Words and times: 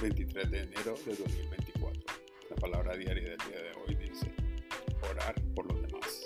23 0.00 0.50
de 0.50 0.60
enero 0.60 0.94
de 1.06 1.14
2024. 1.14 2.02
La 2.50 2.56
palabra 2.56 2.96
diaria 2.96 3.30
del 3.30 3.38
día 3.38 3.62
de 3.62 3.72
hoy 3.80 3.94
dice, 3.94 4.32
orar 5.10 5.34
por 5.54 5.70
los 5.70 5.82
demás. 5.82 6.22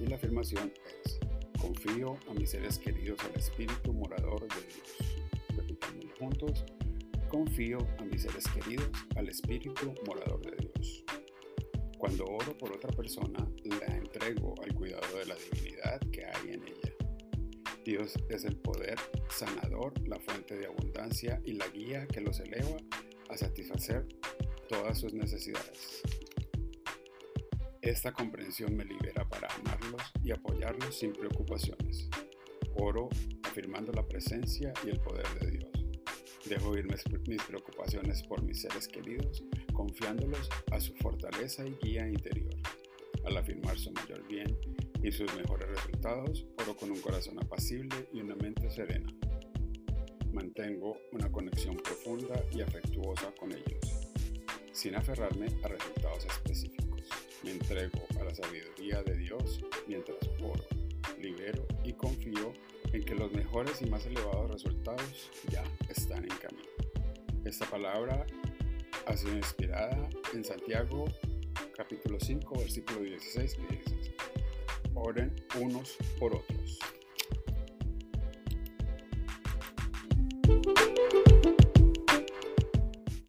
Y 0.00 0.06
la 0.06 0.16
afirmación 0.16 0.72
es, 1.04 1.18
confío 1.60 2.18
a 2.28 2.34
mis 2.34 2.50
seres 2.50 2.78
queridos 2.78 3.18
al 3.24 3.38
Espíritu 3.38 3.92
morador 3.92 4.42
de 4.42 4.60
Dios. 4.60 5.26
Repitámoslo 5.56 6.14
juntos, 6.18 6.64
confío 7.28 7.78
a 7.98 8.04
mis 8.04 8.22
seres 8.22 8.44
queridos 8.48 8.90
al 9.16 9.28
Espíritu 9.28 9.94
morador 10.06 10.40
de 10.42 10.68
Dios. 10.68 11.04
Cuando 11.98 12.24
oro 12.24 12.56
por 12.58 12.72
otra 12.72 12.90
persona, 12.90 13.48
la 13.64 13.96
entrego 13.96 14.54
al 14.62 14.74
cuidado 14.74 15.18
de 15.18 15.26
la 15.26 15.36
divinidad 15.36 16.00
que 16.12 16.24
hay 16.26 16.52
en 16.52 16.62
ella. 16.62 16.92
Dios 17.84 18.14
es 18.28 18.44
el 18.44 18.56
poder 18.56 18.98
sanador, 19.30 19.92
la 20.08 20.18
fuente 20.18 20.56
de 20.56 20.66
abundancia 20.66 21.40
y 21.44 21.52
la 21.52 21.68
guía 21.68 22.06
que 22.08 22.20
los 22.20 22.40
eleva 22.40 22.76
a 23.28 23.36
satisfacer 23.36 24.06
todas 24.68 24.98
sus 24.98 25.12
necesidades. 25.14 26.02
Esta 27.82 28.12
comprensión 28.12 28.76
me 28.76 28.84
libera 28.84 29.28
para 29.28 29.48
amarlos 29.54 30.02
y 30.24 30.32
apoyarlos 30.32 30.98
sin 30.98 31.12
preocupaciones. 31.12 32.08
Oro 32.74 33.08
afirmando 33.44 33.92
la 33.92 34.06
presencia 34.06 34.72
y 34.84 34.90
el 34.90 35.00
poder 35.00 35.26
de 35.40 35.50
Dios. 35.52 35.70
Dejo 36.48 36.76
ir 36.76 36.86
mis 36.86 37.42
preocupaciones 37.42 38.22
por 38.24 38.42
mis 38.42 38.60
seres 38.62 38.86
queridos, 38.88 39.44
confiándolos 39.72 40.48
a 40.72 40.80
su 40.80 40.94
fortaleza 40.96 41.66
y 41.66 41.76
guía 41.82 42.08
interior. 42.08 42.54
Al 43.24 43.36
afirmar 43.36 43.78
su 43.78 43.90
mayor 43.92 44.26
bien 44.28 44.56
y 45.02 45.10
sus 45.10 45.32
mejores 45.36 45.68
resultados, 45.68 46.44
oro 46.60 46.76
con 46.76 46.90
un 46.90 47.00
corazón 47.00 47.38
apacible 47.38 48.08
y 48.12 48.20
una 48.20 48.36
mente 48.36 48.70
serena. 48.70 49.15
Mantengo 50.36 50.98
una 51.12 51.32
conexión 51.32 51.78
profunda 51.78 52.34
y 52.52 52.60
afectuosa 52.60 53.32
con 53.40 53.52
ellos, 53.52 54.10
sin 54.70 54.94
aferrarme 54.94 55.46
a 55.64 55.68
resultados 55.68 56.26
específicos. 56.26 57.08
Me 57.42 57.52
entrego 57.52 58.02
a 58.20 58.24
la 58.24 58.34
sabiduría 58.34 59.02
de 59.02 59.16
Dios 59.16 59.64
mientras 59.86 60.18
oro, 60.42 60.62
libero 61.18 61.66
y 61.84 61.94
confío 61.94 62.52
en 62.92 63.02
que 63.02 63.14
los 63.14 63.32
mejores 63.32 63.80
y 63.80 63.86
más 63.86 64.04
elevados 64.04 64.50
resultados 64.50 65.30
ya 65.50 65.64
están 65.88 66.24
en 66.24 66.36
camino. 66.36 66.68
Esta 67.46 67.64
palabra 67.70 68.26
ha 69.06 69.16
sido 69.16 69.38
inspirada 69.38 70.06
en 70.34 70.44
Santiago 70.44 71.06
capítulo 71.74 72.20
5 72.20 72.58
versículo 72.58 73.00
16 73.00 73.54
que 73.54 73.76
dice, 73.76 74.14
oren 74.94 75.34
unos 75.58 75.96
por 76.18 76.36
otros. 76.36 76.78